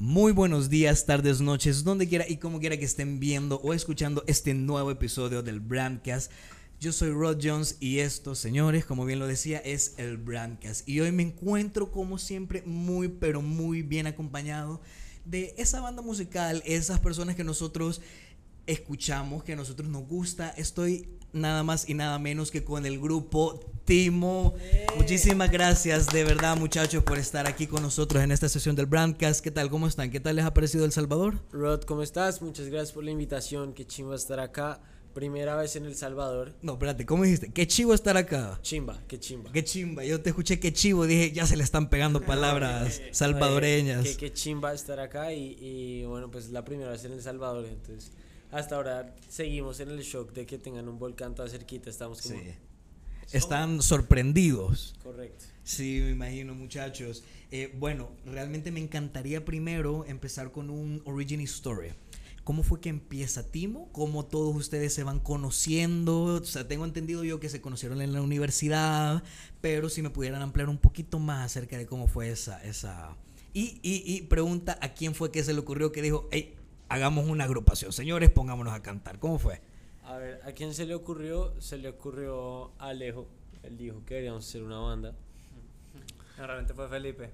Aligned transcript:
Muy 0.00 0.30
buenos 0.30 0.70
días, 0.70 1.06
tardes, 1.06 1.40
noches, 1.40 1.82
donde 1.82 2.06
quiera 2.06 2.24
y 2.28 2.36
como 2.36 2.60
quiera 2.60 2.76
que 2.76 2.84
estén 2.84 3.18
viendo 3.18 3.60
o 3.62 3.74
escuchando 3.74 4.22
este 4.28 4.54
nuevo 4.54 4.92
episodio 4.92 5.42
del 5.42 5.58
Brandcast. 5.58 6.30
Yo 6.78 6.92
soy 6.92 7.10
Rod 7.10 7.40
Jones 7.42 7.78
y 7.80 7.98
esto, 7.98 8.36
señores, 8.36 8.84
como 8.84 9.04
bien 9.04 9.18
lo 9.18 9.26
decía, 9.26 9.58
es 9.58 9.94
el 9.96 10.16
Brandcast. 10.16 10.88
Y 10.88 11.00
hoy 11.00 11.10
me 11.10 11.24
encuentro, 11.24 11.90
como 11.90 12.18
siempre, 12.18 12.62
muy, 12.62 13.08
pero 13.08 13.42
muy 13.42 13.82
bien 13.82 14.06
acompañado 14.06 14.80
de 15.24 15.52
esa 15.58 15.80
banda 15.80 16.00
musical, 16.00 16.62
esas 16.64 17.00
personas 17.00 17.34
que 17.34 17.42
nosotros 17.42 18.00
escuchamos, 18.68 19.42
que 19.42 19.54
a 19.54 19.56
nosotros 19.56 19.88
nos 19.88 20.06
gusta. 20.06 20.50
Estoy 20.50 21.08
nada 21.32 21.62
más 21.62 21.88
y 21.88 21.94
nada 21.94 22.18
menos 22.18 22.50
que 22.50 22.64
con 22.64 22.86
el 22.86 22.98
grupo 22.98 23.60
Timo. 23.84 24.54
Muchísimas 24.96 25.50
gracias 25.50 26.08
de 26.08 26.22
verdad 26.24 26.56
muchachos 26.56 27.02
por 27.02 27.18
estar 27.18 27.46
aquí 27.46 27.66
con 27.66 27.82
nosotros 27.82 28.22
en 28.22 28.32
esta 28.32 28.48
sesión 28.48 28.76
del 28.76 28.86
Brandcast. 28.86 29.42
¿Qué 29.42 29.50
tal? 29.50 29.70
¿Cómo 29.70 29.86
están? 29.86 30.10
¿Qué 30.10 30.20
tal 30.20 30.36
les 30.36 30.44
ha 30.44 30.52
parecido 30.52 30.84
El 30.84 30.92
Salvador? 30.92 31.40
Rod, 31.52 31.82
¿cómo 31.84 32.02
estás? 32.02 32.42
Muchas 32.42 32.66
gracias 32.68 32.92
por 32.92 33.04
la 33.04 33.10
invitación. 33.10 33.72
Qué 33.72 33.86
chimba 33.86 34.14
estar 34.14 34.40
acá. 34.40 34.80
Primera 35.14 35.56
vez 35.56 35.74
en 35.74 35.86
El 35.86 35.96
Salvador. 35.96 36.54
No, 36.60 36.74
espérate, 36.74 37.06
¿cómo 37.06 37.24
dijiste? 37.24 37.50
Qué 37.50 37.66
chivo 37.66 37.94
estar 37.94 38.16
acá. 38.16 38.58
Chimba, 38.62 39.00
qué 39.08 39.18
chimba. 39.18 39.50
Qué 39.50 39.64
chimba. 39.64 40.04
Yo 40.04 40.20
te 40.20 40.28
escuché 40.28 40.60
qué 40.60 40.72
chivo. 40.72 41.06
Dije, 41.06 41.32
ya 41.32 41.46
se 41.46 41.56
le 41.56 41.64
están 41.64 41.88
pegando 41.88 42.20
palabras 42.20 43.00
salvadoreñas. 43.12 44.04
Qué, 44.04 44.16
qué 44.16 44.32
chimba 44.32 44.74
estar 44.74 45.00
acá 45.00 45.32
y, 45.32 45.56
y 45.58 46.04
bueno, 46.04 46.30
pues 46.30 46.50
la 46.50 46.64
primera 46.64 46.90
vez 46.90 47.04
en 47.04 47.12
El 47.12 47.22
Salvador. 47.22 47.64
Entonces, 47.66 48.12
hasta 48.50 48.76
ahora 48.76 49.14
seguimos 49.28 49.80
en 49.80 49.90
el 49.90 50.00
shock 50.00 50.32
de 50.32 50.46
que 50.46 50.58
tengan 50.58 50.88
un 50.88 50.98
volcán 50.98 51.34
tan 51.34 51.48
cerquita. 51.48 51.90
Estamos 51.90 52.22
como. 52.22 52.38
Sí. 52.38 52.54
Están 53.32 53.82
sorprendidos. 53.82 54.94
Correcto. 55.02 55.44
Sí, 55.62 56.00
me 56.02 56.10
imagino, 56.10 56.54
muchachos. 56.54 57.24
Eh, 57.50 57.74
bueno, 57.78 58.10
realmente 58.24 58.70
me 58.70 58.80
encantaría 58.80 59.44
primero 59.44 60.06
empezar 60.06 60.50
con 60.50 60.70
un 60.70 61.02
origin 61.04 61.40
story. 61.42 61.90
¿Cómo 62.42 62.62
fue 62.62 62.80
que 62.80 62.88
empieza 62.88 63.42
Timo? 63.42 63.90
¿Cómo 63.92 64.24
todos 64.24 64.56
ustedes 64.56 64.94
se 64.94 65.02
van 65.02 65.20
conociendo? 65.20 66.22
O 66.24 66.44
sea, 66.44 66.66
tengo 66.66 66.86
entendido 66.86 67.22
yo 67.22 67.38
que 67.38 67.50
se 67.50 67.60
conocieron 67.60 68.00
en 68.00 68.14
la 68.14 68.22
universidad, 68.22 69.22
pero 69.60 69.90
si 69.90 70.00
me 70.00 70.08
pudieran 70.08 70.40
ampliar 70.40 70.70
un 70.70 70.78
poquito 70.78 71.18
más 71.18 71.44
acerca 71.44 71.76
de 71.76 71.84
cómo 71.84 72.06
fue 72.06 72.30
esa... 72.30 72.64
esa... 72.64 73.14
Y, 73.52 73.78
y, 73.82 74.02
y 74.06 74.22
pregunta 74.22 74.78
a 74.80 74.94
quién 74.94 75.14
fue 75.14 75.30
que 75.30 75.44
se 75.44 75.52
le 75.52 75.58
ocurrió 75.58 75.92
que 75.92 76.00
dijo, 76.00 76.28
hey, 76.30 76.54
hagamos 76.88 77.26
una 77.28 77.44
agrupación, 77.44 77.92
señores, 77.92 78.30
pongámonos 78.30 78.72
a 78.72 78.82
cantar. 78.82 79.18
¿Cómo 79.18 79.38
fue? 79.38 79.60
A 80.04 80.16
ver, 80.16 80.40
¿a 80.44 80.52
quién 80.52 80.74
se 80.74 80.86
le 80.86 80.94
ocurrió? 80.94 81.60
Se 81.60 81.76
le 81.76 81.88
ocurrió 81.88 82.72
a 82.78 82.88
Alejo. 82.88 83.28
Él 83.62 83.76
dijo 83.76 84.00
que 84.00 84.14
queríamos 84.14 84.48
hacer 84.48 84.62
una 84.62 84.78
banda. 84.78 85.14
No, 86.38 86.46
realmente 86.46 86.72
fue 86.74 86.88
Felipe. 86.88 87.30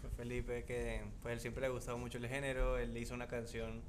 Fue 0.00 0.10
Felipe 0.10 0.64
que 0.64 1.02
pues 1.22 1.34
él 1.34 1.40
siempre 1.40 1.62
le 1.62 1.68
gustaba 1.70 1.98
mucho 1.98 2.18
el 2.18 2.28
género, 2.28 2.78
él 2.78 2.96
hizo 2.96 3.14
una 3.14 3.26
canción. 3.26 3.82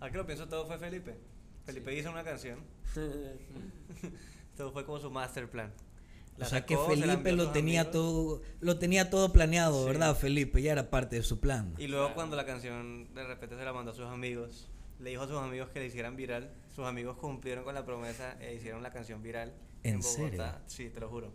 Ahora 0.00 0.12
que 0.12 0.18
lo 0.18 0.26
pienso 0.26 0.48
todo 0.48 0.66
fue 0.66 0.78
Felipe. 0.78 1.16
Felipe 1.64 1.94
hizo 1.94 2.10
una 2.10 2.24
canción. 2.24 2.60
todo 4.56 4.72
fue 4.72 4.84
como 4.84 4.98
su 4.98 5.10
master 5.10 5.48
plan. 5.50 5.72
La 6.38 6.46
o 6.46 6.48
sea 6.48 6.64
que 6.64 6.76
Felipe 6.76 7.32
lo 7.32 7.50
tenía 7.50 7.80
amigos. 7.80 7.92
todo 7.92 8.42
lo 8.60 8.78
tenía 8.78 9.10
todo 9.10 9.32
planeado, 9.32 9.82
sí. 9.82 9.86
¿verdad? 9.88 10.16
Felipe 10.16 10.62
ya 10.62 10.72
era 10.72 10.88
parte 10.88 11.16
de 11.16 11.22
su 11.22 11.40
plan. 11.40 11.74
Y 11.78 11.88
luego 11.88 12.14
cuando 12.14 12.36
la 12.36 12.46
canción 12.46 13.12
de 13.12 13.24
repente 13.26 13.56
se 13.56 13.64
la 13.64 13.72
mandó 13.72 13.90
a 13.90 13.94
sus 13.94 14.06
amigos, 14.06 14.70
le 15.00 15.10
dijo 15.10 15.22
a 15.22 15.26
sus 15.26 15.36
amigos 15.36 15.70
que 15.70 15.80
le 15.80 15.86
hicieran 15.86 16.16
viral. 16.16 16.54
Sus 16.74 16.86
amigos 16.86 17.16
cumplieron 17.16 17.64
con 17.64 17.74
la 17.74 17.84
promesa 17.84 18.36
e 18.40 18.54
hicieron 18.54 18.84
la 18.84 18.92
canción 18.92 19.20
viral 19.20 19.52
en, 19.82 19.94
en 19.94 20.00
Bogotá. 20.00 20.14
Serio? 20.16 20.54
Sí, 20.66 20.90
te 20.90 21.00
lo 21.00 21.08
juro. 21.08 21.32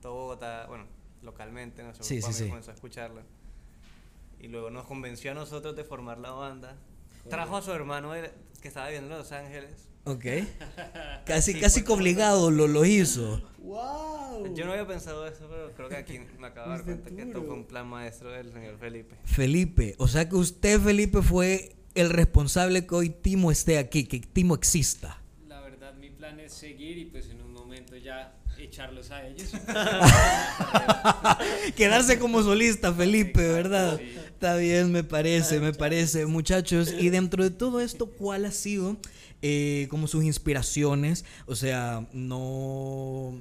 Todo 0.00 0.14
Bogotá, 0.14 0.66
bueno, 0.66 0.86
localmente, 1.22 1.84
nuestro 1.84 2.04
sí, 2.04 2.16
grupo 2.16 2.32
sí, 2.32 2.42
sí. 2.42 2.48
comenzó 2.48 2.72
a 2.72 2.74
escucharla. 2.74 3.22
Y 4.40 4.48
luego 4.48 4.70
nos 4.70 4.86
convenció 4.86 5.30
a 5.30 5.34
nosotros 5.34 5.76
de 5.76 5.84
formar 5.84 6.18
la 6.18 6.32
banda. 6.32 6.76
Trajo 7.28 7.56
a 7.56 7.62
su 7.62 7.70
hermano 7.70 8.12
que 8.60 8.66
estaba 8.68 8.86
viviendo 8.88 9.12
en 9.14 9.18
Los 9.18 9.30
Ángeles. 9.30 9.88
Ok. 10.04 10.24
Casi, 11.24 11.52
sí, 11.52 11.60
casi 11.60 11.84
que 11.84 11.92
obligado 11.92 12.50
lo, 12.50 12.66
lo 12.66 12.84
hizo. 12.84 13.40
¡Wow! 13.58 14.52
Yo 14.54 14.66
no 14.66 14.72
había 14.72 14.86
pensado 14.86 15.24
eso, 15.26 15.46
pero 15.48 15.72
creo 15.72 15.88
que 15.88 15.96
aquí 15.96 16.18
me 16.38 16.48
acabo 16.48 16.68
de 16.70 16.76
dar 16.76 16.84
cuenta 16.84 17.10
que 17.10 17.22
esto 17.22 17.42
fue 17.44 17.54
un 17.54 17.64
plan 17.64 17.86
maestro 17.86 18.32
del 18.32 18.52
señor 18.52 18.76
Felipe. 18.78 19.14
Felipe, 19.24 19.94
o 19.98 20.08
sea 20.08 20.28
que 20.28 20.34
usted, 20.34 20.80
Felipe, 20.80 21.22
fue 21.22 21.76
el 21.94 22.10
responsable 22.10 22.86
que 22.86 22.94
hoy 22.94 23.10
Timo 23.10 23.52
esté 23.52 23.78
aquí, 23.78 24.04
que 24.04 24.18
Timo 24.18 24.56
exista. 24.56 25.21
Mi 26.02 26.10
plan 26.10 26.38
es 26.40 26.52
seguir 26.52 26.98
y 26.98 27.04
pues 27.04 27.30
en 27.30 27.40
un 27.40 27.52
momento 27.52 27.96
ya 27.96 28.34
echarlos 28.58 29.12
a 29.12 29.24
ellos. 29.24 29.52
Quedarse 31.76 32.18
como 32.18 32.42
solista, 32.42 32.92
Felipe, 32.92 33.40
Exacto, 33.40 33.54
¿verdad? 33.54 33.98
sí. 33.98 34.18
Está 34.18 34.56
bien, 34.56 34.90
me 34.90 35.04
parece, 35.04 35.60
me 35.60 35.72
parece, 35.72 36.26
muchachos. 36.26 36.92
Y 36.92 37.10
dentro 37.10 37.44
de 37.44 37.50
todo 37.50 37.78
esto, 37.78 38.06
¿cuál 38.06 38.46
ha 38.46 38.50
sido 38.50 38.96
eh, 39.42 39.86
como 39.90 40.08
sus 40.08 40.24
inspiraciones? 40.24 41.24
O 41.46 41.54
sea, 41.54 42.08
no... 42.12 43.40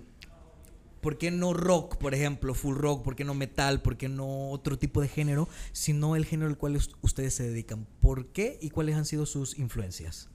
¿Por 1.01 1.17
qué 1.17 1.31
no 1.31 1.55
rock, 1.55 1.97
por 1.97 2.13
ejemplo, 2.13 2.53
full 2.53 2.75
rock? 2.75 3.03
¿Por 3.03 3.15
qué 3.15 3.23
no 3.23 3.33
metal? 3.33 3.81
¿Por 3.81 3.97
qué 3.97 4.07
no 4.07 4.51
otro 4.51 4.77
tipo 4.77 5.01
de 5.01 5.07
género? 5.07 5.49
Sino 5.71 6.15
el 6.15 6.25
género 6.25 6.51
al 6.51 6.59
cual 6.59 6.79
ustedes 7.01 7.33
se 7.33 7.41
dedican. 7.41 7.87
¿Por 8.01 8.27
qué 8.27 8.59
y 8.61 8.69
cuáles 8.69 8.97
han 8.97 9.05
sido 9.05 9.25
sus 9.25 9.57
influencias? 9.57 10.29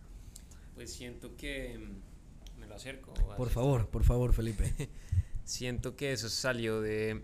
Pues 0.75 0.93
siento 0.93 1.37
que... 1.37 1.79
Me 2.59 2.67
lo 2.67 2.75
acerco. 2.75 3.15
Por 3.37 3.51
favor, 3.51 3.89
por 3.89 4.05
favor, 4.05 4.33
Felipe. 4.33 4.73
siento 5.45 5.97
que 5.97 6.13
eso 6.13 6.29
salió 6.29 6.81
de, 6.81 7.23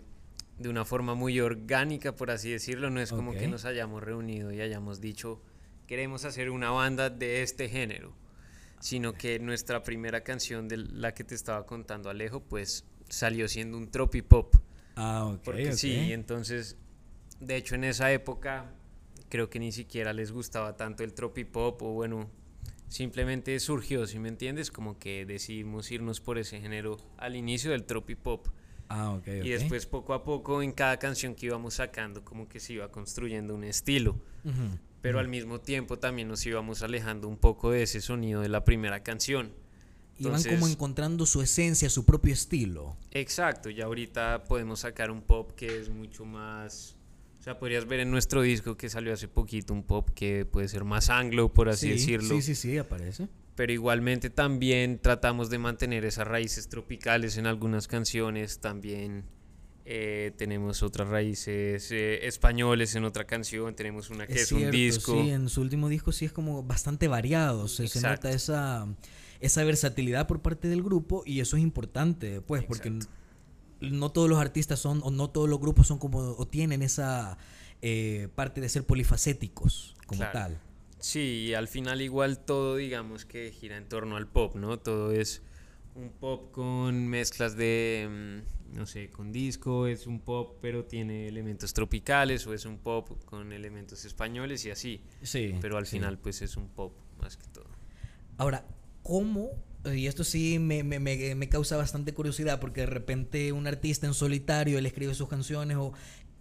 de, 0.57 0.69
una 0.69 0.85
forma 0.85 1.13
muy 1.15 1.39
orgánica, 1.39 2.15
por 2.15 2.31
así 2.31 2.51
decirlo. 2.51 2.89
No 2.89 2.99
es 2.99 3.11
como 3.11 3.33
que 3.33 3.47
nos 3.47 3.65
hayamos 3.65 4.03
reunido 4.03 4.51
y 4.51 4.61
hayamos 4.61 5.01
dicho, 5.01 5.41
queremos 5.87 6.25
hacer 6.25 6.49
una 6.49 6.71
banda 6.71 7.09
de 7.09 7.43
este 7.43 7.69
género. 7.69 8.15
Sino 8.79 9.13
que 9.13 9.39
nuestra 9.39 9.81
primera 9.81 10.23
canción 10.23 10.67
de 10.67 10.75
la 10.75 11.13
que 11.13 11.23
te 11.23 11.35
estaba 11.35 11.65
contando 11.65 12.09
Alejo, 12.09 12.41
pues 12.41 12.85
salió 13.07 13.47
siendo 13.47 13.77
un 13.77 13.89
tropipop. 13.89 14.55
Ah, 14.95 15.25
ok. 15.25 15.41
Porque 15.43 15.69
ok. 15.69 15.75
sí, 15.75 16.11
entonces, 16.11 16.77
de 17.39 17.55
hecho 17.55 17.75
en 17.75 17.85
esa 17.85 18.11
época 18.11 18.73
creo 19.29 19.49
que 19.49 19.59
ni 19.59 19.71
siquiera 19.71 20.13
les 20.13 20.31
gustaba 20.31 20.77
tanto 20.77 21.03
el 21.03 21.13
tropipop 21.13 21.81
o 21.81 21.93
bueno, 21.93 22.29
simplemente 22.87 23.59
surgió, 23.59 24.05
si 24.07 24.19
me 24.19 24.29
entiendes, 24.29 24.71
como 24.71 24.99
que 24.99 25.25
decidimos 25.25 25.91
irnos 25.91 26.19
por 26.21 26.37
ese 26.37 26.59
género 26.61 26.97
al 27.17 27.35
inicio 27.35 27.71
del 27.71 27.83
tropipop. 27.83 28.47
Ah, 28.89 29.11
ok, 29.11 29.21
ok. 29.21 29.45
Y 29.45 29.49
después 29.49 29.85
poco 29.85 30.13
a 30.13 30.23
poco 30.23 30.61
en 30.61 30.71
cada 30.71 30.97
canción 30.97 31.33
que 31.35 31.47
íbamos 31.47 31.75
sacando 31.75 32.23
como 32.23 32.47
que 32.47 32.59
se 32.59 32.73
iba 32.73 32.89
construyendo 32.91 33.55
un 33.55 33.63
estilo. 33.63 34.19
Pero 35.01 35.19
al 35.19 35.27
mismo 35.27 35.59
tiempo 35.59 35.97
también 35.99 36.27
nos 36.27 36.45
íbamos 36.45 36.81
alejando 36.83 37.27
un 37.27 37.37
poco 37.37 37.71
de 37.71 37.83
ese 37.83 37.99
sonido 38.01 38.41
de 38.41 38.49
la 38.49 38.63
primera 38.63 39.01
canción. 39.03 39.51
Y 40.19 40.25
van 40.25 40.33
como 40.33 40.45
Entonces- 40.53 40.71
encontrando 40.71 41.25
su 41.25 41.41
esencia, 41.41 41.89
su 41.89 42.05
propio 42.05 42.33
estilo. 42.33 42.95
Exacto, 43.11 43.69
y 43.69 43.81
ahorita 43.81 44.43
podemos 44.43 44.81
sacar 44.81 45.09
un 45.09 45.21
pop 45.23 45.51
que 45.55 45.79
es 45.79 45.89
mucho 45.89 46.23
más... 46.23 46.95
O 47.43 47.45
sea, 47.45 47.59
podrías 47.59 47.85
ver 47.85 47.99
en 47.99 48.09
nuestro 48.09 48.41
disco 48.41 48.77
que 48.77 48.87
salió 48.87 49.11
hace 49.11 49.27
poquito 49.27 49.73
un 49.73 49.83
pop 49.83 50.09
que 50.15 50.45
puede 50.45 50.69
ser 50.69 50.85
más 50.85 51.09
anglo, 51.09 51.51
por 51.51 51.67
así 51.67 51.87
sí, 51.87 51.91
decirlo. 51.91 52.35
Sí, 52.35 52.41
sí, 52.41 52.55
sí, 52.55 52.77
aparece. 52.77 53.27
Pero 53.55 53.73
igualmente 53.73 54.29
también 54.29 54.97
tratamos 54.97 55.49
de 55.49 55.57
mantener 55.57 56.05
esas 56.05 56.25
raíces 56.25 56.69
tropicales 56.69 57.35
en 57.35 57.45
algunas 57.45 57.89
canciones. 57.89 58.59
También 58.59 59.25
eh, 59.83 60.31
tenemos 60.37 60.83
otras 60.83 61.09
raíces 61.09 61.91
eh, 61.91 62.25
españoles 62.27 62.95
en 62.95 63.03
otra 63.03 63.25
canción. 63.25 63.75
Tenemos 63.75 64.09
una 64.09 64.25
que 64.25 64.35
es, 64.35 64.49
un 64.53 64.59
cierto, 64.59 64.77
disco. 64.77 65.21
Sí, 65.21 65.31
en 65.31 65.49
su 65.49 65.59
último 65.59 65.89
disco 65.89 66.13
sí 66.13 66.23
es 66.23 66.31
como 66.31 66.63
bastante 66.63 67.09
variado. 67.09 67.67
Se, 67.67 67.89
se 67.89 67.99
Exacto. 67.99 68.27
nota 68.29 68.37
esa, 68.37 68.87
esa 69.41 69.65
versatilidad 69.65 70.27
por 70.27 70.41
parte 70.41 70.69
del 70.69 70.81
grupo 70.81 71.23
y 71.25 71.41
eso 71.41 71.57
es 71.57 71.63
importante, 71.63 72.39
pues, 72.39 72.63
porque 72.63 72.87
n- 72.87 73.05
no 73.91 74.11
todos 74.11 74.29
los 74.29 74.39
artistas 74.39 74.79
son, 74.79 75.01
o 75.03 75.11
no 75.11 75.29
todos 75.29 75.49
los 75.49 75.59
grupos 75.59 75.87
son 75.87 75.97
como, 75.99 76.19
o 76.19 76.47
tienen 76.47 76.81
esa 76.81 77.37
eh, 77.81 78.29
parte 78.35 78.61
de 78.61 78.69
ser 78.69 78.85
polifacéticos 78.85 79.95
como 80.07 80.19
Claro. 80.19 80.33
tal. 80.33 80.59
Sí, 80.99 81.47
y 81.49 81.53
al 81.53 81.67
final 81.67 82.01
igual 82.01 82.39
todo 82.39 82.77
digamos 82.77 83.25
que 83.25 83.51
gira 83.51 83.75
en 83.77 83.89
torno 83.89 84.15
al 84.15 84.27
pop, 84.27 84.55
¿no? 84.55 84.79
Todo 84.79 85.11
es 85.11 85.41
un 85.95 86.09
pop 86.09 86.51
con 86.51 87.07
mezclas 87.07 87.55
de, 87.57 88.41
mm, 88.71 88.75
no 88.77 88.85
sé, 88.85 89.09
con 89.09 89.31
disco, 89.33 89.85
es 89.87 90.07
un 90.07 90.21
pop 90.21 90.57
pero 90.61 90.85
tiene 90.85 91.27
elementos 91.27 91.73
tropicales 91.73 92.47
o 92.47 92.53
es 92.53 92.65
un 92.65 92.77
pop 92.77 93.09
con 93.25 93.51
elementos 93.51 94.05
españoles 94.05 94.63
y 94.65 94.71
así. 94.71 95.01
Sí. 95.21 95.55
Pero 95.59 95.77
al 95.77 95.85
sí. 95.85 95.97
final 95.97 96.17
pues 96.19 96.41
es 96.41 96.55
un 96.55 96.69
pop 96.69 96.93
más 97.19 97.35
que 97.37 97.47
todo. 97.47 97.67
Ahora, 98.37 98.65
¿cómo? 99.03 99.49
Y 99.85 100.07
esto 100.07 100.23
sí 100.23 100.59
me, 100.59 100.83
me, 100.83 100.99
me, 100.99 101.35
me 101.35 101.49
causa 101.49 101.75
bastante 101.75 102.13
curiosidad 102.13 102.59
porque 102.59 102.81
de 102.81 102.87
repente 102.87 103.51
un 103.51 103.67
artista 103.67 104.07
en 104.07 104.13
solitario, 104.13 104.77
él 104.77 104.85
escribe 104.85 105.13
sus 105.13 105.27
canciones 105.27 105.77
o 105.77 105.93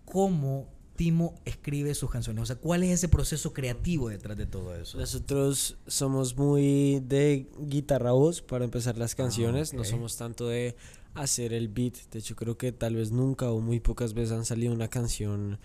cómo 0.05 0.69
Timo 0.97 1.35
escribe 1.45 1.95
sus 1.95 2.11
canciones. 2.11 2.43
O 2.43 2.47
sea, 2.47 2.57
¿cuál 2.57 2.83
es 2.83 2.91
ese 2.91 3.09
proceso 3.09 3.53
creativo 3.53 4.11
detrás 4.11 4.37
de 4.37 4.47
todo 4.47 4.77
eso? 4.77 4.99
Nosotros 4.99 5.79
somos 5.87 6.37
muy 6.37 7.01
de 7.01 7.49
guitarra 7.61 8.13
voz 8.13 8.43
para 8.43 8.65
empezar 8.65 8.99
las 8.99 9.15
canciones, 9.15 9.73
no 9.73 9.81
ok. 9.81 9.87
somos 9.87 10.17
tanto 10.17 10.49
de 10.49 10.77
hacer 11.15 11.55
el 11.55 11.69
beat. 11.69 11.95
De 12.11 12.19
hecho, 12.19 12.37
creo 12.37 12.59
que 12.59 12.73
tal 12.73 12.97
vez 12.97 13.11
nunca 13.11 13.51
o 13.51 13.61
muy 13.61 13.81
pocas 13.81 14.13
veces 14.13 14.33
han 14.33 14.45
salido 14.45 14.73
una 14.73 14.89
canción 14.89 15.59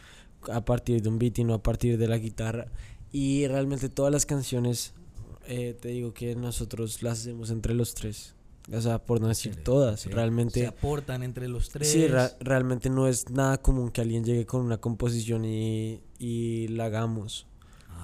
a 0.49 0.63
partir 0.63 1.01
de 1.01 1.09
un 1.09 1.19
beat 1.19 1.39
y 1.39 1.43
no 1.43 1.53
a 1.53 1.61
partir 1.61 1.97
de 1.97 2.07
la 2.07 2.17
guitarra. 2.17 2.67
Y 3.11 3.47
realmente 3.47 3.89
todas 3.89 4.11
las 4.11 4.25
canciones, 4.25 4.93
eh, 5.47 5.73
te 5.79 5.89
digo 5.89 6.13
que 6.13 6.35
nosotros 6.35 7.01
las 7.03 7.19
hacemos 7.21 7.49
entre 7.51 7.73
los 7.73 7.93
tres. 7.93 8.35
O 8.73 8.81
sea, 8.81 8.99
por 9.03 9.21
no 9.21 9.29
decir 9.29 9.51
Chévere, 9.53 9.63
todas, 9.63 10.01
sí. 10.01 10.09
realmente... 10.09 10.59
Se 10.59 10.67
aportan 10.67 11.23
entre 11.23 11.47
los 11.47 11.69
tres. 11.69 11.89
Sí, 11.89 12.05
realmente 12.41 12.89
no 12.89 13.07
es 13.07 13.29
nada 13.29 13.57
común 13.61 13.89
que 13.91 14.01
alguien 14.01 14.25
llegue 14.25 14.45
con 14.45 14.61
una 14.61 14.77
composición 14.77 15.45
y, 15.45 16.01
y 16.19 16.67
la 16.67 16.85
hagamos. 16.85 17.47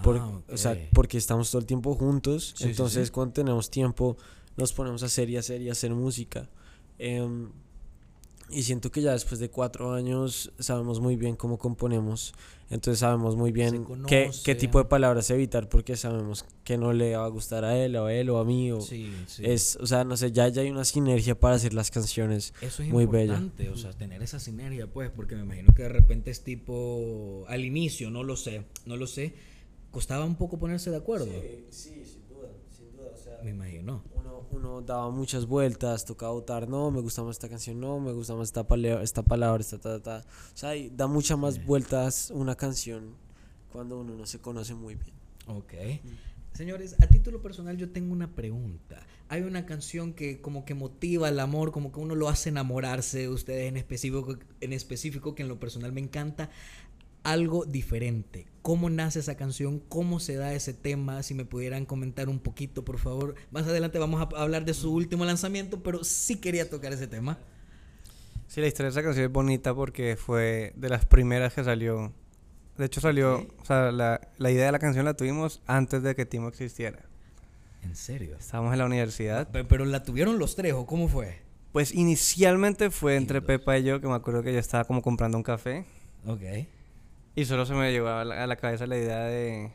Por- 0.03 0.17
Ah, 0.19 0.41
O 0.49 0.57
sea, 0.57 0.77
porque 0.93 1.17
estamos 1.17 1.51
todo 1.51 1.59
el 1.59 1.65
tiempo 1.65 1.93
juntos. 1.95 2.53
Sí, 2.55 2.63
sí, 2.63 2.69
entonces, 2.69 3.07
sí. 3.07 3.11
cuando 3.11 3.33
tenemos 3.33 3.69
tiempo, 3.69 4.15
nos 4.55 4.71
ponemos 4.71 5.03
a 5.03 5.07
hacer 5.07 5.29
y 5.29 5.35
hacer 5.37 5.61
y 5.61 5.69
hacer 5.69 5.93
música. 5.93 6.49
Em, 6.97 7.51
y 8.49 8.63
siento 8.63 8.91
que 8.91 9.01
ya 9.01 9.13
después 9.13 9.39
de 9.39 9.49
cuatro 9.49 9.93
años 9.93 10.51
sabemos 10.59 10.99
muy 10.99 11.15
bien 11.15 11.35
cómo 11.35 11.57
componemos. 11.57 12.33
Entonces 12.69 12.99
sabemos 12.99 13.35
muy 13.35 13.51
bien 13.51 13.85
qué, 14.07 14.31
qué 14.43 14.55
tipo 14.55 14.79
de 14.79 14.85
palabras 14.85 15.29
evitar 15.29 15.69
porque 15.69 15.95
sabemos 15.95 16.43
que 16.63 16.77
no 16.77 16.91
le 16.91 17.15
va 17.15 17.25
a 17.25 17.27
gustar 17.27 17.65
a 17.65 17.77
él 17.77 17.95
o 17.95 18.05
a 18.05 18.13
él 18.13 18.29
o 18.31 18.39
a 18.39 18.45
mí. 18.45 18.71
O 18.71 18.81
Sí, 18.81 19.13
sí. 19.27 19.43
es, 19.45 19.75
o 19.75 19.85
sea, 19.85 20.03
no 20.03 20.17
sé, 20.17 20.31
ya, 20.31 20.47
ya 20.47 20.61
hay 20.63 20.71
una 20.71 20.83
sinergia 20.85 21.39
para 21.39 21.55
hacer 21.55 21.73
las 21.73 21.91
canciones. 21.91 22.53
Eso 22.61 22.81
es 22.81 22.89
muy 22.89 23.05
bella. 23.05 23.35
importante, 23.35 23.69
o 23.69 23.77
sea, 23.77 23.93
tener 23.93 24.23
esa 24.23 24.39
sinergia, 24.39 24.87
pues, 24.87 25.11
porque 25.11 25.35
me 25.35 25.41
imagino 25.43 25.69
que 25.75 25.83
de 25.83 25.89
repente 25.89 26.31
es 26.31 26.43
tipo, 26.43 27.45
al 27.47 27.63
inicio, 27.63 28.09
no 28.09 28.23
lo 28.23 28.35
sé, 28.35 28.63
no 28.85 28.97
lo 28.97 29.05
sé, 29.05 29.33
costaba 29.91 30.25
un 30.25 30.35
poco 30.35 30.57
ponerse 30.57 30.89
de 30.89 30.97
acuerdo. 30.97 31.27
sí, 31.69 32.01
sin 32.05 32.27
duda, 32.27 32.49
sin 32.75 32.91
duda. 32.95 33.09
O 33.13 33.17
sea, 33.17 33.39
Me 33.43 33.51
imagino. 33.51 34.03
Uno, 34.53 34.81
daba 34.81 35.09
muchas 35.09 35.45
vueltas, 35.45 36.05
tocaba 36.05 36.31
votar, 36.33 36.67
no, 36.69 36.91
me 36.91 37.01
gusta 37.01 37.23
más 37.23 37.35
esta 37.35 37.49
canción, 37.49 37.79
no, 37.79 37.99
me 37.99 38.11
gusta 38.13 38.35
más 38.35 38.49
esta, 38.49 38.67
palea- 38.67 39.01
esta 39.01 39.23
palabra, 39.23 39.61
esta, 39.61 39.77
ta, 39.79 39.99
ta, 40.01 40.21
ta. 40.21 40.27
O 40.53 40.57
sea, 40.57 40.71
da 40.91 41.07
muchas 41.07 41.37
más 41.37 41.65
vueltas 41.65 42.31
una 42.33 42.55
canción 42.55 43.15
cuando 43.71 43.99
uno 43.99 44.15
no 44.15 44.25
se 44.25 44.39
conoce 44.39 44.73
muy 44.75 44.95
bien. 44.95 45.15
Ok. 45.47 45.73
Señores, 46.53 46.95
a 47.01 47.07
título 47.07 47.41
personal 47.41 47.77
yo 47.77 47.89
tengo 47.89 48.13
una 48.13 48.35
pregunta. 48.35 49.01
Hay 49.27 49.41
una 49.41 49.65
canción 49.65 50.13
que 50.13 50.39
como 50.39 50.65
que 50.65 50.75
motiva 50.75 51.27
el 51.27 51.39
amor, 51.39 51.71
como 51.71 51.91
que 51.91 51.99
uno 51.99 52.13
lo 52.13 52.29
hace 52.29 52.49
enamorarse 52.49 53.19
de 53.21 53.29
ustedes 53.29 53.67
en 53.67 53.75
específico, 53.77 54.37
en 54.61 54.71
específico 54.73 55.33
que 55.33 55.41
en 55.41 55.49
lo 55.49 55.59
personal 55.59 55.91
me 55.91 56.01
encanta. 56.01 56.51
Algo 57.23 57.65
diferente. 57.65 58.47
¿Cómo 58.61 58.89
nace 58.89 59.19
esa 59.19 59.35
canción? 59.35 59.79
¿Cómo 59.79 60.19
se 60.19 60.35
da 60.35 60.53
ese 60.53 60.73
tema? 60.73 61.21
Si 61.23 61.33
me 61.33 61.45
pudieran 61.45 61.85
comentar 61.85 62.29
un 62.29 62.39
poquito, 62.39 62.83
por 62.85 62.97
favor. 62.99 63.35
Más 63.51 63.65
adelante 63.67 63.99
vamos 63.99 64.21
a 64.21 64.41
hablar 64.41 64.65
de 64.65 64.73
su 64.73 64.93
último 64.93 65.25
lanzamiento, 65.25 65.83
pero 65.83 66.03
sí 66.03 66.37
quería 66.37 66.69
tocar 66.69 66.93
ese 66.93 67.07
tema. 67.07 67.37
Sí, 68.47 68.61
la 68.61 68.67
historia 68.67 68.87
de 68.87 68.91
esa 68.91 69.03
canción 69.03 69.25
es 69.25 69.31
bonita 69.31 69.73
porque 69.73 70.15
fue 70.15 70.73
de 70.75 70.89
las 70.89 71.05
primeras 71.05 71.53
que 71.53 71.63
salió. 71.63 72.11
De 72.77 72.85
hecho, 72.85 73.01
salió. 73.01 73.47
O 73.61 73.65
sea, 73.65 73.91
la, 73.91 74.19
la 74.37 74.51
idea 74.51 74.65
de 74.65 74.71
la 74.71 74.79
canción 74.79 75.05
la 75.05 75.13
tuvimos 75.13 75.61
antes 75.65 76.01
de 76.03 76.15
que 76.15 76.25
Timo 76.25 76.47
existiera. 76.49 76.99
¿En 77.83 77.95
serio? 77.95 78.35
Estábamos 78.39 78.73
en 78.73 78.79
la 78.79 78.85
universidad. 78.85 79.49
Pe- 79.51 79.63
Pero 79.65 79.85
la 79.85 80.03
tuvieron 80.03 80.39
los 80.39 80.55
tres, 80.55 80.73
¿o 80.73 80.85
cómo 80.85 81.07
fue? 81.07 81.41
Pues 81.71 81.93
inicialmente 81.93 82.89
fue 82.91 83.15
entre. 83.15 83.41
Pepa 83.41 83.77
y 83.77 83.83
yo, 83.83 83.99
que 83.99 84.07
me 84.07 84.13
acuerdo 84.13 84.41
que 84.43 84.53
yo 84.53 84.59
estaba 84.59 84.85
como 84.85 85.01
comprando 85.01 85.37
un 85.37 85.43
café. 85.43 85.85
Ok. 86.25 86.41
Y 87.35 87.45
solo 87.45 87.65
se 87.65 87.73
me 87.73 87.91
llegó 87.91 88.09
a 88.09 88.23
la, 88.25 88.43
a 88.43 88.47
la 88.47 88.55
cabeza 88.55 88.85
la 88.87 88.97
idea 88.97 89.23
de. 89.23 89.71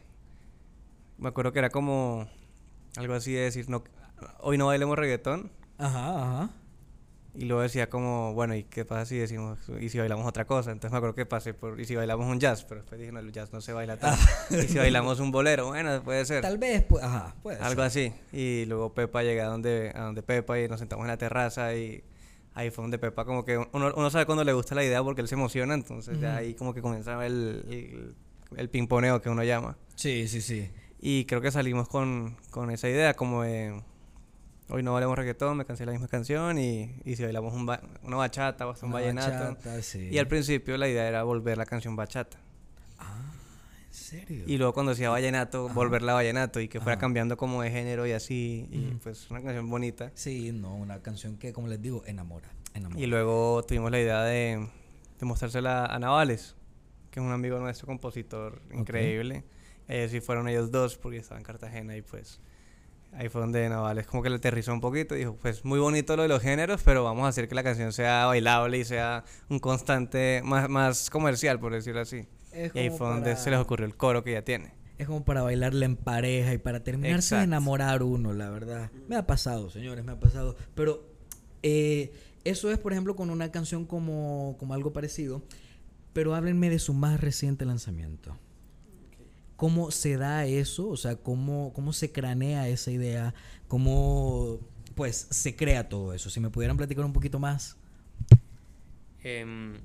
Me 1.19 1.28
acuerdo 1.28 1.52
que 1.52 1.58
era 1.58 1.70
como. 1.70 2.28
Algo 2.96 3.14
así 3.14 3.32
de 3.32 3.43
decir, 3.43 3.69
no, 3.69 3.84
hoy 4.40 4.58
no 4.58 4.66
bailemos 4.66 4.99
reggaetón. 4.99 5.50
Ajá, 5.78 6.22
ajá. 6.22 6.50
Y 7.34 7.44
luego 7.44 7.62
decía 7.62 7.88
como, 7.88 8.34
bueno, 8.34 8.56
¿y 8.56 8.64
qué 8.64 8.84
pasa 8.84 9.05
si 9.06 9.16
decimos, 9.16 9.60
y 9.81 9.90
si 9.90 9.99
bailamos 9.99 10.26
otra 10.26 10.44
cosa? 10.44 10.72
Entonces 10.72 10.90
me 10.90 10.96
acuerdo 10.96 11.14
que 11.14 11.25
pasé 11.26 11.55
por, 11.55 11.78
y 11.81 11.84
si 11.84 11.94
bailamos 11.94 12.26
un 12.26 12.40
jazz, 12.40 12.64
pero 12.64 12.81
después 12.81 12.99
dije, 12.99 13.12
no, 13.12 13.20
el 13.20 13.31
jazz 13.31 13.52
no 13.52 13.61
se 13.61 13.72
baila 13.72 13.96
tanto. 13.96 14.20
y 14.50 14.66
si 14.66 14.78
bailamos 14.78 15.20
un 15.20 15.31
bolero, 15.31 15.66
bueno, 15.69 16.02
puede 16.02 16.25
ser. 16.25 16.43
Tal 16.43 16.58
vez, 16.58 16.82
pues, 16.82 17.04
ajá, 17.04 17.37
puede 17.43 17.58
Algo 17.58 17.88
ser. 17.88 18.12
así. 18.12 18.37
Y 18.37 18.64
luego 18.66 18.93
Pepa 18.93 19.22
llega 19.22 19.44
a 19.44 19.49
donde, 19.50 19.93
a 19.94 20.02
donde 20.02 20.22
Pepa 20.22 20.58
y 20.58 20.66
nos 20.66 20.81
sentamos 20.81 21.04
en 21.04 21.08
la 21.08 21.16
terraza 21.16 21.75
y 21.76 22.02
ahí 22.55 22.71
fue 22.71 22.83
donde 22.83 22.99
Pepa 22.99 23.25
como 23.25 23.45
que 23.45 23.56
uno, 23.59 23.93
uno 23.95 24.11
sabe 24.11 24.27
cuando 24.27 24.45
le 24.45 24.53
gusta 24.53 24.75
la 24.75 24.85
idea 24.85 25.03
porque 25.03 25.21
él 25.21 25.29
se 25.29 25.35
emociona, 25.35 25.75
entonces 25.75 26.17
Ujú. 26.19 26.27
ahí 26.27 26.55
como 26.55 26.75
que 26.75 26.83
comenzaba 26.83 27.27
el, 27.27 27.65
el, 27.69 28.15
el 28.56 28.69
pimponeo 28.71 29.21
que 29.23 29.31
uno 29.31 29.45
llama. 29.45 29.77
Sí, 29.95 30.27
sí, 30.29 30.41
sí. 30.41 30.71
Y 31.00 31.25
creo 31.27 31.41
que 31.41 31.50
salimos 31.53 31.89
con, 31.89 32.37
con 32.50 32.71
esa 32.71 32.89
idea 32.89 33.15
como 33.15 33.43
de, 33.45 33.81
hoy 34.69 34.83
no 34.83 34.93
bailamos 34.93 35.17
reggaetón, 35.17 35.56
me 35.56 35.65
cansé 35.65 35.83
de 35.83 35.87
la 35.87 35.93
misma 35.93 36.09
canción 36.09 36.59
y, 36.59 37.00
y 37.05 37.15
si 37.17 37.23
bailamos 37.23 37.55
un 37.55 37.67
ba- 37.67 37.81
una 38.03 38.17
bachata 38.17 38.67
o 38.67 38.71
hasta 38.71 38.85
un 38.87 38.93
vallenato. 38.93 39.45
bachata, 39.55 39.81
sí. 39.83 40.09
Y 40.11 40.19
al 40.19 40.27
principio 40.27 40.77
la 40.77 40.89
idea 40.89 41.06
era 41.06 41.23
volver 41.23 41.56
la 41.56 41.67
canción 41.67 41.95
bachata. 41.95 42.39
Ah, 42.99 43.33
¿en 43.33 43.38
serio? 44.08 44.44
Y 44.46 44.56
luego 44.58 44.72
cuando 44.72 44.90
decía 44.90 45.10
vallenato, 45.10 45.66
Ajá. 45.66 45.75
volverla 45.75 46.12
a 46.12 46.14
vallenato 46.16 46.60
y 46.60 46.69
que 46.69 46.81
fuera 46.81 46.94
Ajá. 46.94 47.00
cambiando 47.00 47.37
como 47.37 47.62
de 47.62 47.70
género 47.70 48.06
y 48.06 48.12
así. 48.12 48.69
Y 48.70 48.88
Ujú. 48.88 48.99
pues 49.00 49.31
una 49.31 49.43
canción 49.43 49.69
bonita. 49.70 50.10
Sí, 50.14 50.52
no, 50.52 50.75
una 50.75 51.00
canción 51.02 51.37
que, 51.37 51.52
como 51.52 51.69
les 51.69 51.81
digo, 51.81 52.02
enamora. 52.06 52.49
enamora. 52.75 53.00
Y 53.00 53.06
luego 53.06 53.62
tuvimos 53.64 53.90
la 53.90 54.00
idea 54.00 54.22
de, 54.22 54.66
de 55.19 55.26
mostrársela 55.26 55.87
a 55.87 55.99
Navales, 55.99 56.56
que 57.10 57.20
es 57.20 57.26
un 57.26 57.32
amigo 57.32 57.58
nuestro, 57.58 57.87
compositor 57.87 58.60
increíble. 58.72 59.44
Ellos 59.88 60.11
sí 60.11 60.20
fueron 60.20 60.49
ellos 60.49 60.70
dos 60.70 60.99
porque 60.99 61.16
estaba 61.19 61.38
en 61.38 61.44
Cartagena 61.44 61.96
y 61.96 62.02
pues 62.02 62.40
ahí 63.12 63.28
fue 63.28 63.40
donde 63.40 63.69
Navales 63.69 64.06
como 64.06 64.22
que 64.22 64.31
le 64.31 64.37
aterrizó 64.37 64.72
un 64.72 64.81
poquito 64.81 65.14
y 65.14 65.20
dijo, 65.20 65.37
pues 65.40 65.64
muy 65.64 65.78
bonito 65.78 66.16
lo 66.16 66.22
de 66.22 66.28
los 66.28 66.43
géneros, 66.43 66.82
pero 66.84 67.05
vamos 67.05 67.25
a 67.25 67.28
hacer 67.28 67.49
que 67.49 67.55
la 67.55 67.62
canción 67.62 67.93
sea 67.93 68.26
bailable 68.26 68.78
y 68.78 68.84
sea 68.84 69.25
un 69.49 69.58
constante 69.58 70.40
más, 70.44 70.69
más 70.69 71.10
comercial, 71.10 71.58
por 71.58 71.72
decirlo 71.72 72.00
así. 72.00 72.26
Es 72.52 72.75
Y 72.75 72.78
ahí 72.78 72.90
fue 72.90 73.08
donde 73.08 73.37
se 73.37 73.50
les 73.50 73.58
ocurrió 73.58 73.87
el 73.87 73.96
coro 73.96 74.25
que 74.25 74.32
ya 74.32 74.43
tiene. 74.43 74.72
Es 74.99 75.06
como 75.06 75.25
para 75.25 75.43
bailarla 75.43 75.84
en 75.84 75.96
pareja 75.96 76.52
y 76.52 76.58
para 76.58 76.82
terminarse 76.82 77.37
de 77.37 77.44
enamorar 77.44 78.02
uno, 78.02 78.32
la 78.32 78.50
verdad. 78.50 78.90
Me 79.06 79.14
ha 79.14 79.26
pasado, 79.26 79.70
señores, 79.70 80.04
me 80.04 80.12
ha 80.12 80.19
pasado. 80.19 80.56
Pero 80.75 81.08
eh, 81.62 82.12
eso 82.44 82.70
es, 82.72 82.78
por 82.78 82.93
ejemplo, 82.93 83.14
con 83.14 83.31
una 83.31 83.52
canción 83.52 83.84
como, 83.84 84.56
como 84.58 84.75
algo 84.75 84.93
parecido. 84.93 85.43
Pero 86.12 86.34
háblenme 86.34 86.69
de 86.69 86.81
su 86.81 86.94
más 86.94 87.20
reciente 87.20 87.64
lanzamiento. 87.64 88.37
¿Cómo 89.58 89.90
se 89.90 90.16
da 90.16 90.46
eso? 90.46 90.88
O 90.88 90.96
sea, 90.96 91.16
¿cómo, 91.16 91.72
cómo 91.75 91.93
se 91.93 92.12
cranea 92.12 92.69
esa 92.69 92.93
idea? 92.93 93.34
¿Cómo 93.66 94.60
pues 94.94 95.26
se 95.31 95.56
crea 95.56 95.88
todo 95.88 96.12
eso? 96.14 96.31
Si 96.31 96.38
me 96.38 96.49
pudieran 96.49 96.76
platicar 96.76 97.05
un 97.05 97.12
poquito 97.12 97.40
más. 97.40 97.76
Em, 99.25 99.81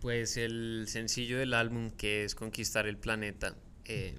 pues 0.00 0.38
el 0.38 0.86
sencillo 0.88 1.38
del 1.38 1.52
álbum 1.52 1.90
que 1.90 2.24
es 2.24 2.34
Conquistar 2.34 2.86
el 2.86 2.96
Planeta, 2.96 3.54
eh, 3.84 4.14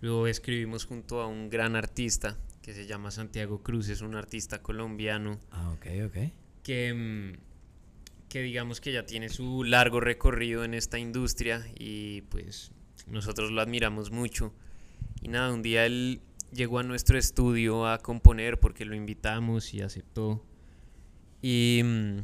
lo 0.00 0.26
escribimos 0.26 0.84
junto 0.84 1.20
a 1.20 1.28
un 1.28 1.48
gran 1.48 1.76
artista 1.76 2.36
que 2.60 2.74
se 2.74 2.86
llama 2.88 3.12
Santiago 3.12 3.62
Cruz, 3.62 3.88
es 3.88 4.00
un 4.00 4.16
artista 4.16 4.62
colombiano 4.62 5.38
Ah, 5.52 5.70
ok, 5.70 5.86
ok. 6.06 6.32
que, 6.64 6.92
mm, 6.92 7.38
que 8.28 8.42
digamos 8.42 8.80
que 8.80 8.92
ya 8.92 9.06
tiene 9.06 9.28
su 9.28 9.62
largo 9.62 10.00
recorrido 10.00 10.64
en 10.64 10.74
esta 10.74 10.98
industria 10.98 11.64
y 11.78 12.22
pues 12.22 12.72
nosotros 13.06 13.50
lo 13.50 13.60
admiramos 13.60 14.10
mucho. 14.10 14.52
Y 15.20 15.28
nada, 15.28 15.52
un 15.52 15.62
día 15.62 15.86
él 15.86 16.20
llegó 16.52 16.78
a 16.78 16.82
nuestro 16.82 17.18
estudio 17.18 17.86
a 17.86 17.98
componer 17.98 18.58
porque 18.60 18.84
lo 18.84 18.94
invitamos 18.94 19.72
y 19.74 19.80
aceptó. 19.82 20.44
Y, 21.40 21.80
mm, 21.84 22.18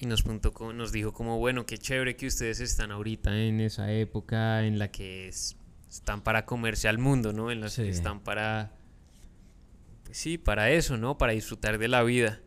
y 0.00 0.06
nos, 0.06 0.22
co- 0.52 0.72
nos 0.72 0.92
dijo 0.92 1.12
como, 1.12 1.38
bueno, 1.38 1.66
qué 1.66 1.78
chévere 1.78 2.16
que 2.16 2.26
ustedes 2.26 2.60
están 2.60 2.90
ahorita 2.92 3.36
en 3.38 3.60
esa 3.60 3.92
época 3.92 4.64
en 4.64 4.78
la 4.78 4.90
que 4.90 5.28
es- 5.28 5.56
están 5.88 6.22
para 6.22 6.44
comerse 6.44 6.88
al 6.88 6.98
mundo, 6.98 7.32
¿no? 7.32 7.50
En 7.50 7.60
la 7.60 7.68
Sí. 7.68 7.82
que 7.82 7.88
están 7.90 8.20
para... 8.20 8.72
Pues 10.04 10.16
sí, 10.18 10.38
para 10.38 10.70
eso, 10.70 10.96
¿no? 10.96 11.18
Para 11.18 11.32
disfrutar 11.32 11.78
de 11.78 11.88
la 11.88 12.02
vida. 12.02 12.40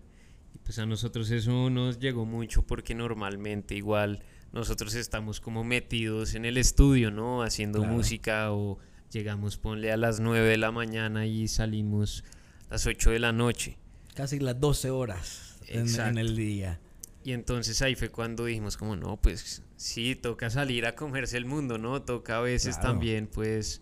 Y 0.53 0.57
pues 0.59 0.79
a 0.79 0.85
nosotros 0.85 1.29
eso 1.31 1.69
nos 1.69 1.99
llegó 1.99 2.25
mucho 2.25 2.63
porque 2.63 2.95
normalmente 2.95 3.75
igual 3.75 4.23
nosotros 4.53 4.93
estamos 4.95 5.39
como 5.39 5.63
metidos 5.63 6.35
en 6.35 6.45
el 6.45 6.57
estudio, 6.57 7.11
¿no? 7.11 7.43
Haciendo 7.43 7.79
Claro. 7.79 7.93
música 7.93 8.51
o 8.51 8.79
llegamos, 9.11 9.57
ponle 9.57 9.91
a 9.91 9.97
las 9.97 10.19
9 10.19 10.47
de 10.49 10.57
la 10.57 10.71
mañana 10.71 11.25
y 11.25 11.47
salimos 11.47 12.23
a 12.69 12.73
las 12.73 12.85
8 12.87 13.11
de 13.11 13.19
la 13.19 13.31
noche. 13.31 13.77
Casi 14.15 14.39
las 14.39 14.59
12 14.59 14.89
horas 14.91 15.57
en, 15.67 15.87
en 15.99 16.17
el 16.17 16.35
día. 16.35 16.79
Y 17.23 17.33
entonces 17.33 17.81
ahí 17.81 17.95
fue 17.95 18.09
cuando 18.09 18.45
dijimos 18.45 18.77
como 18.77 18.95
no, 18.95 19.15
pues 19.17 19.61
sí, 19.75 20.15
toca 20.15 20.49
salir 20.49 20.85
a 20.85 20.95
comerse 20.95 21.37
el 21.37 21.45
mundo, 21.45 21.77
¿no? 21.77 22.01
Toca 22.01 22.37
a 22.37 22.41
veces 22.41 22.75
Claro. 22.77 22.89
también 22.93 23.27
pues 23.27 23.81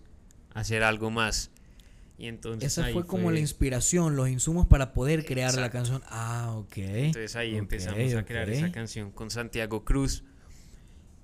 hacer 0.53 0.83
algo 0.83 1.09
más. 1.09 1.51
Y 2.17 2.27
entonces 2.27 2.73
Esa 2.73 2.85
ahí 2.87 2.93
fue 2.93 3.05
como 3.07 3.31
la 3.31 3.39
inspiración, 3.39 4.17
los 4.17 4.27
insumos 4.27 4.67
para 4.67 4.91
poder 4.91 5.23
crear 5.25 5.53
la 5.55 5.67
Exacto. 5.67 5.77
canción. 5.77 6.01
Ah, 6.09 6.51
ok. 6.57 6.77
Entonces 6.77 7.35
ahí 7.37 7.53
Ok, 7.53 7.59
empezamos 7.59 8.13
a 8.13 8.25
crear 8.25 8.49
ok. 8.49 8.53
esa 8.55 8.71
canción 8.73 9.11
con 9.11 9.31
Santiago 9.31 9.85
Cruz. 9.85 10.25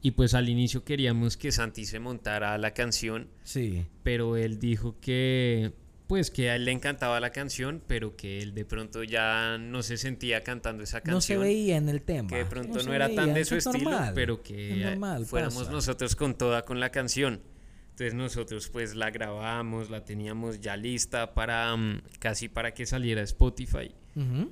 Y 0.06 0.12
pues 0.12 0.36
al 0.36 0.50
inicio 0.50 0.84
queríamos 0.84 1.36
que 1.36 1.52
Santi 1.52 1.84
se 1.84 1.98
montara 2.00 2.54
a 2.54 2.60
la 2.60 2.76
canción, 2.76 3.28
Sí. 3.44 3.88
pero 4.04 4.38
él 4.38 4.60
dijo 4.60 5.00
que 5.02 5.74
pues 6.06 6.30
que 6.30 6.52
a 6.52 6.56
él 6.58 6.66
le 6.66 6.72
encantaba 6.74 7.20
la 7.20 7.32
canción, 7.32 7.82
pero 7.88 8.16
que 8.16 8.40
él 8.44 8.54
de 8.54 8.66
pronto 8.66 9.02
ya 9.04 9.58
no 9.58 9.82
se 9.82 9.98
sentía 9.98 10.44
cantando 10.44 10.84
esa 10.84 11.00
canción. 11.02 11.16
No 11.16 11.22
se 11.22 11.38
veía 11.38 11.78
en 11.78 11.90
el 11.90 12.04
tema. 12.04 12.30
Que 12.30 12.36
de 12.36 12.46
pronto 12.46 12.84
no, 12.84 12.94
era 12.94 13.10
tan 13.16 13.34
de 13.34 13.46
su 13.46 13.56
es 13.56 13.66
estilo, 13.66 13.90
normal, 13.90 14.12
pero 14.14 14.44
que 14.44 14.76
normal, 14.76 15.26
fuéramos 15.26 15.56
pasa. 15.64 15.72
nosotros 15.72 16.16
con 16.16 16.38
toda 16.38 16.62
con 16.66 16.80
la 16.80 16.92
canción. 16.92 17.42
Entonces 17.90 18.14
nosotros 18.14 18.70
pues 18.70 18.94
la 18.94 19.10
grabamos, 19.10 19.90
la 19.90 20.06
teníamos 20.06 20.60
ya 20.62 20.78
lista 20.78 21.34
para 21.34 21.76
mm, 21.76 22.04
casi 22.20 22.48
para 22.48 22.76
que 22.76 22.86
saliera 22.86 23.24
Spotify. 23.24 23.90
Ujú. 24.16 24.52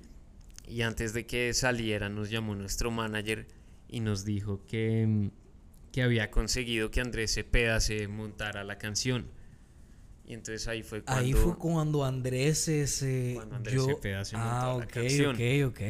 Y 0.67 0.81
antes 0.81 1.13
de 1.13 1.27
que 1.27 1.53
saliera 1.53 2.09
nos 2.09 2.31
llamó 2.31 2.55
nuestro 2.55 2.89
manager 2.89 3.45
y 3.87 3.99
nos 3.99 4.25
dijo 4.25 4.65
que, 4.65 5.05
mm, 5.05 5.29
que 5.93 6.01
había 6.03 6.29
conseguido 6.31 6.91
que 6.91 6.99
Andrés 6.99 7.33
Cepeda 7.35 7.79
se 7.79 8.09
montara 8.09 8.65
la 8.65 8.77
canción. 8.77 9.27
Y 10.25 10.33
entonces 10.33 10.67
ahí 10.67 10.83
fue 10.83 11.03
cuando... 11.03 11.23
Ahí 11.23 11.33
fue 11.33 11.55
cuando 11.57 12.03
Andrés 12.03 12.57
se... 12.57 12.87
se- 12.87 13.33
Cuando 13.35 13.55
Andrés 13.55 13.75
yo- 13.75 13.85
Cepeda 13.85 14.25
se 14.25 14.35
montó 14.35 14.51
ah, 14.51 14.77
la 14.79 14.87
canción. 14.87 15.35
ok, 15.35 15.67
ok. 15.67 15.81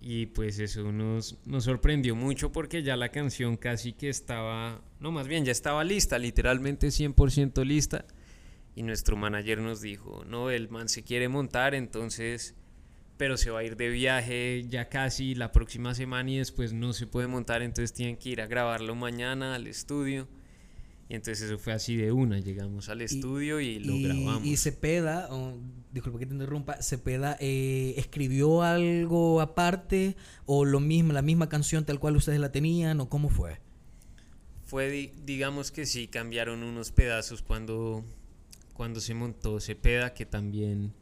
Y 0.00 0.26
pues 0.26 0.58
eso 0.58 0.90
nos, 0.90 1.38
nos 1.44 1.62
sorprendió 1.64 2.16
mucho 2.16 2.50
porque 2.50 2.82
ya 2.82 2.96
la 2.96 3.10
canción 3.10 3.56
casi 3.56 3.92
que 3.92 4.08
estaba, 4.08 4.80
no 4.98 5.12
más 5.12 5.28
bien 5.28 5.44
ya 5.44 5.52
estaba 5.52 5.84
lista, 5.84 6.18
literalmente 6.18 6.88
100% 6.88 7.64
lista. 7.64 8.04
Y 8.74 8.82
nuestro 8.82 9.16
manager 9.16 9.58
nos 9.60 9.80
dijo, 9.82 10.24
no, 10.24 10.50
el 10.50 10.70
man 10.70 10.88
se 10.88 11.04
quiere 11.04 11.28
montar, 11.28 11.74
entonces, 11.74 12.54
pero 13.22 13.36
se 13.36 13.52
va 13.52 13.60
a 13.60 13.62
ir 13.62 13.76
de 13.76 13.88
viaje 13.88 14.66
ya 14.68 14.88
casi 14.88 15.36
la 15.36 15.52
próxima 15.52 15.94
semana 15.94 16.28
y 16.28 16.38
después 16.38 16.72
no 16.72 16.92
se 16.92 17.06
puede 17.06 17.28
montar, 17.28 17.62
entonces 17.62 17.92
tienen 17.92 18.16
que 18.16 18.30
ir 18.30 18.40
a 18.40 18.48
grabarlo 18.48 18.96
mañana 18.96 19.54
al 19.54 19.68
estudio. 19.68 20.26
Y 21.08 21.14
entonces 21.14 21.42
eso 21.48 21.56
fue 21.56 21.72
así 21.72 21.94
de 21.94 22.10
una, 22.10 22.40
llegamos 22.40 22.88
al 22.88 23.00
estudio 23.00 23.60
y, 23.60 23.78
lo 23.78 23.92
y, 23.94 24.02
grabamos. 24.02 24.44
Y 24.44 24.56
Cepeda, 24.56 25.28
oh, 25.30 25.56
disculpa 25.92 26.18
que 26.18 26.26
te 26.26 26.32
interrumpa, 26.32 26.82
Cepeda 26.82 27.36
eh, 27.38 27.94
escribió 27.96 28.62
algo 28.62 29.40
aparte 29.40 30.16
o 30.44 30.64
lo 30.64 30.80
mismo, 30.80 31.12
la 31.12 31.22
misma 31.22 31.48
canción 31.48 31.84
tal 31.84 32.00
cual 32.00 32.16
ustedes 32.16 32.40
la 32.40 32.50
tenían 32.50 32.98
o 32.98 33.08
cómo 33.08 33.28
fue. 33.28 33.60
Fue, 34.64 34.90
di- 34.90 35.12
digamos 35.24 35.70
que 35.70 35.86
sí, 35.86 36.08
cambiaron 36.08 36.64
unos 36.64 36.90
pedazos 36.90 37.40
cuando, 37.40 38.04
cuando 38.72 38.98
se 38.98 39.14
montó 39.14 39.60
Cepeda, 39.60 40.12
que 40.12 40.26
también 40.26 40.92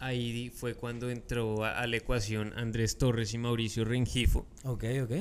ahí 0.00 0.50
fue 0.50 0.74
cuando 0.74 1.08
entró 1.10 1.64
a, 1.64 1.78
a 1.80 1.86
la 1.86 1.96
ecuación 1.96 2.52
Andrés 2.56 2.98
Torres 2.98 3.32
y 3.34 3.38
Mauricio 3.38 3.84
Rengifo, 3.84 4.46
Ok, 4.64 4.84
ok. 5.04 5.12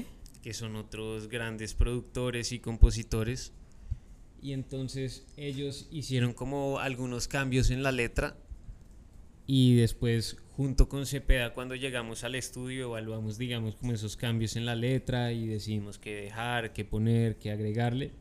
que 0.41 0.53
son 0.53 0.75
otros 0.75 1.27
grandes 1.29 1.74
productores 1.75 2.51
y 2.51 2.59
compositores. 2.59 3.53
Y 4.41 4.53
entonces 4.53 5.25
ellos 5.38 5.88
hicieron 5.91 6.33
como 6.33 6.79
algunos 6.79 7.27
cambios 7.27 7.69
en 7.71 7.83
la 7.83 7.91
letra. 7.91 8.38
Y 9.45 9.75
después, 9.75 10.38
junto 10.55 10.88
con 10.88 11.05
Cepeda, 11.07 11.53
cuando 11.53 11.75
llegamos 11.75 12.24
al 12.24 12.36
estudio, 12.36 12.86
evaluamos, 12.86 13.38
digamos, 13.38 13.75
como 13.75 13.93
esos 13.93 14.15
cambios 14.15 14.55
en 14.55 14.65
la 14.65 14.75
letra 14.75 15.31
y 15.33 15.48
decidimos 15.48 15.98
qué 15.98 16.15
dejar, 16.21 16.71
qué 16.71 16.86
poner, 16.86 17.38
qué 17.38 17.51
agregarle. 17.51 18.12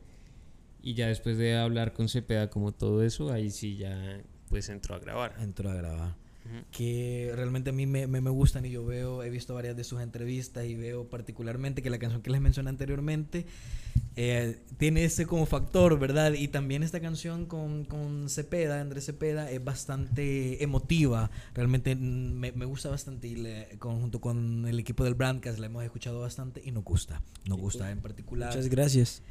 Y 0.81 0.93
ya 0.95 1.07
después 1.07 1.37
de 1.37 1.55
hablar 1.55 1.93
con 1.93 2.09
Cepeda 2.09 2.49
como 2.49 2.71
todo 2.73 3.03
eso, 3.03 3.31
ahí 3.31 3.49
sí 3.51 3.77
ya 3.77 4.21
pues 4.49 4.69
entró 4.69 4.95
a 4.95 4.99
grabar. 4.99 5.35
Entró 5.39 5.69
a 5.69 5.75
grabar. 5.75 6.15
Que 6.71 7.31
realmente 7.35 7.69
a 7.69 7.73
mí 7.73 7.85
me, 7.85 8.07
me, 8.07 8.21
me 8.21 8.29
gustan 8.31 8.65
y 8.65 8.71
yo 8.71 8.83
veo, 8.85 9.21
he 9.23 9.29
visto 9.29 9.53
varias 9.53 9.75
de 9.77 9.83
sus 9.83 10.01
entrevistas 10.01 10.65
y 10.65 10.73
veo 10.75 11.07
particularmente 11.07 11.83
que 11.83 11.89
la 11.91 11.99
canción 11.99 12.21
que 12.23 12.31
les 12.31 12.41
mencioné 12.41 12.69
anteriormente 12.69 13.45
eh, 14.15 14.57
tiene 14.77 15.03
ese 15.03 15.27
como 15.27 15.45
factor, 15.45 15.99
¿verdad? 15.99 16.33
Y 16.33 16.47
también 16.47 16.81
esta 16.81 16.99
canción 16.99 17.45
con, 17.45 17.85
con 17.85 18.29
Cepeda, 18.29 18.81
Andrés 18.81 19.05
Cepeda, 19.05 19.51
es 19.51 19.63
bastante 19.63 20.63
emotiva. 20.63 21.29
Realmente 21.53 21.95
me, 21.95 22.51
me 22.51 22.65
gusta 22.65 22.89
bastante 22.89 23.27
y 23.27 23.35
le- 23.35 23.67
con- 23.77 24.01
junto 24.01 24.19
con 24.19 24.65
el 24.67 24.79
equipo 24.79 25.03
del 25.03 25.13
Brandcast 25.13 25.59
la 25.59 25.67
hemos 25.67 25.83
escuchado 25.83 26.19
bastante 26.19 26.61
y 26.65 26.71
nos 26.71 26.83
gusta. 26.83 27.21
Nos 27.45 27.59
gusta 27.59 27.91
en 27.91 27.99
particular. 28.01 28.49
Muchas 28.49 28.69
gracias. 28.69 29.21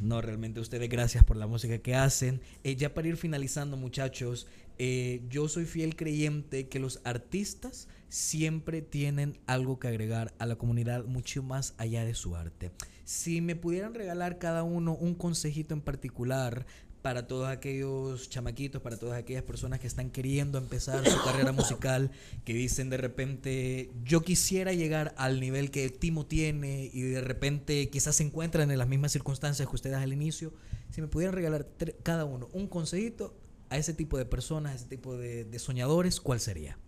No, 0.00 0.20
realmente 0.20 0.58
ustedes 0.60 0.88
gracias 0.88 1.22
por 1.24 1.36
la 1.36 1.46
música 1.46 1.78
que 1.78 1.94
hacen. 1.94 2.40
Eh, 2.64 2.74
ya 2.76 2.92
para 2.94 3.08
ir 3.08 3.16
finalizando, 3.16 3.76
muchachos, 3.76 4.46
eh, 4.78 5.22
yo 5.28 5.48
soy 5.48 5.64
fiel 5.66 5.96
creyente 5.96 6.68
que 6.68 6.78
los 6.78 7.00
artistas 7.04 7.88
siempre 8.08 8.82
tienen 8.82 9.38
algo 9.46 9.78
que 9.78 9.88
agregar 9.88 10.34
a 10.38 10.46
la 10.46 10.56
comunidad 10.56 11.04
mucho 11.04 11.42
más 11.42 11.74
allá 11.78 12.04
de 12.04 12.14
su 12.14 12.36
arte. 12.36 12.72
Si 13.04 13.40
me 13.40 13.56
pudieran 13.56 13.94
regalar 13.94 14.38
cada 14.38 14.62
uno 14.62 14.94
un 14.94 15.14
consejito 15.14 15.74
en 15.74 15.80
particular 15.80 16.66
para 17.02 17.26
todos 17.26 17.48
aquellos 17.48 18.30
chamaquitos, 18.30 18.80
para 18.80 18.96
todas 18.96 19.18
aquellas 19.18 19.42
personas 19.42 19.78
que 19.78 19.86
están 19.86 20.08
queriendo 20.08 20.56
empezar 20.56 21.06
su 21.06 21.18
carrera 21.24 21.52
musical, 21.52 22.10
que 22.46 22.54
dicen 22.54 22.88
de 22.88 22.96
repente, 22.96 23.90
yo 24.04 24.22
quisiera 24.22 24.72
llegar 24.72 25.14
al 25.18 25.38
nivel 25.38 25.70
que 25.70 25.90
Timo 25.90 26.24
tiene 26.24 26.88
y 26.94 27.02
de 27.02 27.20
repente 27.20 27.90
quizás 27.90 28.16
se 28.16 28.22
encuentran 28.22 28.70
en 28.70 28.78
las 28.78 28.88
mismas 28.88 29.12
circunstancias 29.12 29.68
que 29.68 29.74
ustedes 29.74 29.98
al 29.98 30.14
inicio, 30.14 30.54
si 30.90 31.02
me 31.02 31.08
pudieran 31.08 31.34
regalar 31.34 31.68
cada 32.02 32.24
uno 32.24 32.48
un 32.54 32.68
consejito 32.68 33.36
a 33.74 33.78
ese 33.78 33.92
tipo 33.92 34.16
de 34.16 34.24
personas, 34.24 34.72
a 34.72 34.74
ese 34.76 34.86
tipo 34.86 35.16
de, 35.16 35.58
soñadores, 35.58 36.20
¿cuál 36.20 36.38
sería? 36.38 36.78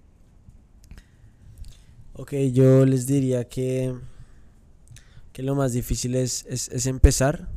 Ok, 2.12 2.32
yo 2.52 2.86
les 2.86 3.08
diría 3.08 3.48
que, 3.48 3.92
que 5.32 5.42
lo 5.42 5.56
más 5.56 5.72
difícil 5.72 6.14
es, 6.14 6.46
es, 6.48 6.68
es 6.68 6.86
empezar 6.86 7.48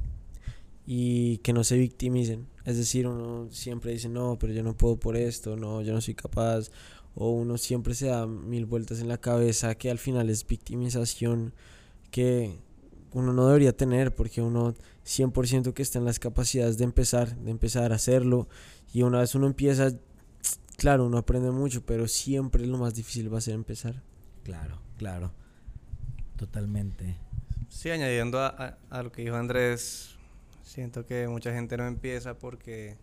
y 0.88 1.38
que 1.38 1.54
no 1.54 1.64
se 1.64 1.78
victimicen. 1.78 2.48
Es 2.66 2.78
decir, 2.78 3.06
uno 3.06 3.48
siempre 3.52 3.92
dice, 3.92 4.10
no, 4.10 4.38
pero 4.40 4.52
yo 4.52 4.64
no 4.64 4.76
puedo 4.76 4.98
por 4.98 5.16
esto, 5.16 5.56
no, 5.56 5.84
yo 5.84 5.94
no 5.94 6.02
soy 6.02 6.16
capaz. 6.16 6.72
O 7.14 7.30
uno 7.30 7.60
siempre 7.60 7.94
se 7.94 8.08
da 8.08 8.26
mil 8.26 8.66
vueltas 8.66 9.00
en 9.00 9.10
la 9.10 9.20
cabeza 9.20 9.76
que 9.76 9.92
al 9.92 10.00
final 10.00 10.30
es 10.32 10.46
victimización 10.48 11.54
que 12.10 12.58
uno 13.14 13.34
no 13.34 13.48
debería 13.48 13.76
tener 13.76 14.14
porque 14.14 14.42
uno 14.42 14.76
100% 15.06 15.74
que 15.74 15.82
está 15.82 16.00
en 16.00 16.06
las 16.06 16.20
capacidades 16.20 16.78
de 16.78 16.84
empezar, 16.84 17.36
de 17.38 17.52
empezar 17.52 17.92
a 17.92 17.96
hacerlo. 17.96 18.48
Y 18.94 19.02
una 19.04 19.20
vez 19.20 19.34
uno 19.36 19.48
empieza, 19.48 19.92
claro, 20.78 21.06
uno 21.06 21.18
aprende 21.18 21.52
mucho, 21.52 21.86
pero 21.86 22.08
siempre 22.08 22.66
lo 22.66 22.78
más 22.78 22.94
difícil 22.96 23.34
va 23.34 23.40
a 23.40 23.42
ser 23.42 23.56
empezar. 23.56 24.02
Claro, 24.44 24.80
claro. 24.98 25.32
Totalmente. 26.38 27.18
Sí, 27.70 27.90
añadiendo 27.92 28.40
a, 28.40 28.48
a- 28.48 28.78
a 28.90 29.04
lo 29.04 29.12
que 29.12 29.24
dijo 29.24 29.36
Andrés, 29.36 30.16
siento 30.64 31.06
que 31.06 31.28
mucha 31.28 31.54
gente 31.54 31.78
no 31.78 31.86
empieza 31.88 32.38
porque 32.38 32.98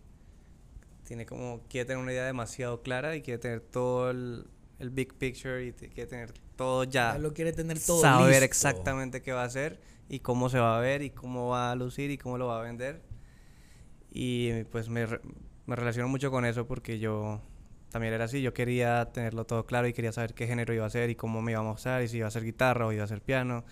tiene 1.05 1.25
como, 1.25 1.61
quiere 1.69 1.85
tener 1.85 2.01
una 2.03 2.11
idea 2.11 2.25
demasiado 2.25 2.81
clara 2.81 3.15
y 3.15 3.21
quiere 3.21 3.37
tener 3.39 3.61
todo 3.61 4.09
el, 4.09 4.47
el 4.79 4.89
big 4.89 5.13
picture 5.15 5.65
y 5.65 5.71
te- 5.71 5.89
quiere 5.89 6.09
tener 6.09 6.33
todo 6.55 6.83
ya. 6.83 7.13
Ya 7.13 7.17
lo 7.19 7.33
quiere 7.33 7.53
tener 7.53 7.79
todo 7.79 8.01
saber 8.01 8.29
listo. 8.29 8.45
exactamente 8.45 9.21
qué 9.21 9.31
va 9.31 9.43
a 9.43 9.45
hacer 9.45 9.79
y 10.09 10.19
cómo 10.19 10.49
se 10.49 10.59
va 10.59 10.77
a 10.77 10.81
ver 10.81 11.01
y 11.01 11.09
cómo 11.09 11.49
va 11.49 11.71
a 11.71 11.75
lucir 11.75 12.11
y 12.11 12.17
cómo 12.17 12.37
lo 12.37 12.47
va 12.47 12.59
a 12.59 12.63
vender. 12.63 13.01
Y 14.11 14.63
pues 14.65 14.89
me, 14.89 15.05
re- 15.05 15.21
me 15.65 15.75
relaciono 15.75 16.07
mucho 16.07 16.31
con 16.31 16.45
eso 16.45 16.65
porque 16.67 16.99
yo 16.99 17.41
también 17.91 18.13
era 18.13 18.25
así, 18.25 18.41
yo 18.41 18.53
quería 18.53 19.05
tenerlo 19.11 19.45
todo 19.45 19.65
claro 19.65 19.87
y 19.87 19.93
quería 19.93 20.11
saber 20.11 20.33
qué 20.33 20.47
género 20.47 20.73
iba 20.73 20.85
a 20.85 20.89
ser 20.89 21.09
y 21.09 21.15
cómo 21.15 21.41
me 21.41 21.51
iba 21.51 21.61
a 21.61 21.63
mostrar 21.63 22.01
y 22.03 22.07
si 22.07 22.17
iba 22.17 22.27
a 22.27 22.31
ser 22.31 22.43
guitarra 22.43 22.85
o 22.87 22.91
iba 22.93 23.03
a 23.03 23.07
ser 23.07 23.21
piano. 23.21 23.63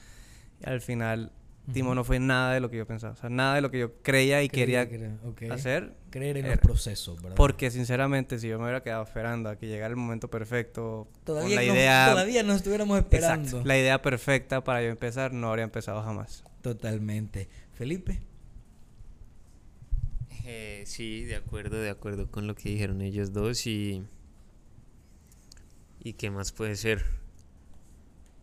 Y 0.61 0.69
al 0.69 0.81
final 0.81 1.31
Timo 1.73 1.95
no 1.95 2.03
fue 2.03 2.19
nada 2.19 2.53
de 2.53 2.59
lo 2.59 2.69
que 2.69 2.77
yo 2.77 2.85
pensaba, 2.85 3.13
o 3.13 3.15
sea, 3.15 3.29
nada 3.29 3.55
de 3.55 3.61
lo 3.61 3.71
que 3.71 3.79
yo 3.79 3.93
creía 4.03 4.43
y 4.43 4.49
Creía 4.49 4.87
quería 4.87 5.17
hacer. 5.51 5.93
Creer 6.11 6.37
en 6.37 6.45
era- 6.45 6.55
los 6.55 6.63
procesos, 6.63 7.19
¿verdad? 7.21 7.35
Porque 7.35 7.71
sinceramente 7.71 8.37
si 8.39 8.47
yo 8.47 8.57
me 8.59 8.65
hubiera 8.65 8.83
quedado 8.83 9.03
esperando 9.03 9.49
a 9.49 9.57
que 9.57 9.67
llegara 9.67 9.89
el 9.89 9.95
momento 9.95 10.29
perfecto, 10.29 11.07
todavía, 11.23 11.55
con 11.57 11.65
la 11.65 11.71
no- 11.73 11.73
idea 11.79 12.07
todavía 12.11 12.43
no 12.43 12.53
estuviéramos 12.53 12.97
esperando. 12.99 13.43
Exacto. 13.47 13.67
La 13.67 13.77
idea 13.79 14.01
perfecta 14.01 14.63
para 14.63 14.83
yo 14.83 14.89
empezar 14.89 15.33
no 15.33 15.49
habría 15.49 15.63
empezado 15.65 16.03
jamás. 16.03 16.43
Totalmente. 16.61 17.49
Felipe. 17.73 18.21
Eh, 20.45 20.83
sí, 20.85 21.23
de 21.23 21.35
acuerdo, 21.35 21.77
de 21.81 21.89
acuerdo 21.89 22.29
con 22.29 22.45
lo 22.45 22.53
que 22.55 22.69
dijeron 22.69 23.01
ellos 23.01 23.33
dos 23.33 23.65
y... 23.65 24.03
¿Y 26.03 26.13
qué 26.13 26.29
más 26.29 26.51
puede 26.51 26.75
ser? 26.75 27.03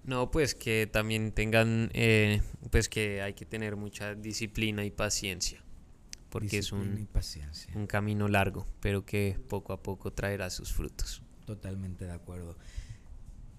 No, 0.04 0.30
pues 0.30 0.54
que 0.54 0.88
también 0.90 1.32
tengan, 1.32 1.90
eh, 1.94 2.42
pues 2.71 2.88
que 2.88 3.23
hay 3.23 3.35
que 3.35 3.47
tener 3.47 3.76
mucha 3.76 4.14
disciplina 4.14 4.85
y 4.85 4.90
paciencia, 4.90 5.62
porque 6.28 6.56
Disciplina 6.56 6.92
es 6.92 6.99
y 6.99 7.02
un, 7.02 7.06
paciencia. 7.06 7.73
un 7.76 7.87
camino 7.87 8.26
largo, 8.26 8.66
pero 8.80 9.04
que 9.04 9.38
poco 9.49 9.73
a 9.73 9.82
poco 9.82 10.12
traerá 10.12 10.50
sus 10.50 10.73
frutos. 10.73 11.23
Totalmente 11.47 12.04
de 12.04 12.12
acuerdo. 12.12 12.56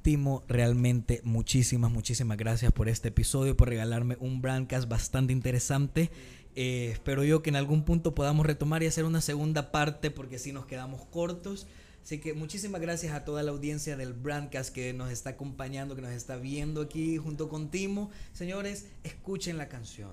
Timo, 0.01 0.43
realmente 0.49 1.21
muchísimas, 1.23 1.89
muchísimas 1.89 2.37
gracias 2.37 2.73
por 2.73 2.89
este 2.89 3.07
episodio, 3.07 3.55
por 3.55 3.69
regalarme 3.69 4.17
un 4.19 4.41
brandcast 4.41 4.89
bastante 4.89 5.31
interesante. 5.31 6.11
Eh, 6.55 6.89
espero 6.91 7.23
yo 7.23 7.41
que 7.41 7.49
en 7.51 7.55
algún 7.55 7.85
punto 7.85 8.13
podamos 8.13 8.45
retomar 8.45 8.83
y 8.83 8.87
hacer 8.87 9.05
una 9.05 9.21
segunda 9.21 9.71
parte 9.71 10.11
porque 10.11 10.39
si 10.39 10.51
nos 10.51 10.65
quedamos 10.65 11.05
cortos. 11.05 11.67
Así 12.03 12.19
que 12.19 12.33
muchísimas 12.33 12.81
gracias 12.81 13.13
a 13.13 13.23
toda 13.23 13.43
la 13.43 13.51
audiencia 13.51 13.95
del 13.95 14.11
Brandcast 14.11 14.73
que 14.73 14.91
nos 14.93 15.09
está 15.09 15.31
acompañando, 15.31 15.95
que 15.95 16.01
nos 16.01 16.11
está 16.11 16.35
viendo 16.35 16.81
aquí 16.81 17.17
junto 17.17 17.47
con 17.47 17.71
Timo. 17.71 18.11
Señores, 18.33 18.87
escuchen 19.03 19.57
la 19.57 19.69
canción. 19.69 20.11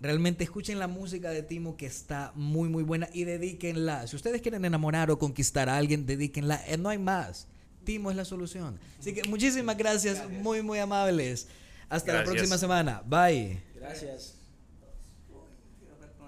Realmente 0.00 0.42
escuchen 0.42 0.80
la 0.80 0.88
música 0.88 1.30
de 1.30 1.42
Timo 1.42 1.76
que 1.76 1.86
está 1.86 2.32
muy 2.34 2.68
muy 2.68 2.82
buena 2.82 3.08
y 3.12 3.22
dedíquenla. 3.24 4.06
Si 4.08 4.16
ustedes 4.16 4.42
quieren 4.42 4.64
enamorar 4.64 5.12
o 5.12 5.18
conquistar 5.18 5.68
a 5.68 5.76
alguien, 5.76 6.06
dedíquenla. 6.06 6.60
Eh, 6.66 6.76
no 6.76 6.88
hay 6.88 6.98
más. 6.98 7.46
Timo 7.84 8.10
es 8.10 8.16
la 8.16 8.24
solución. 8.24 8.78
Así 8.98 9.14
que 9.14 9.22
muchísimas 9.28 9.76
gracias, 9.78 10.28
muy 10.28 10.62
muy 10.62 10.80
amables. 10.80 11.46
Hasta 11.88 12.14
la 12.14 12.24
próxima 12.24 12.58
semana. 12.58 13.02
Bye. 13.06 13.62
Gracias. 13.76 14.37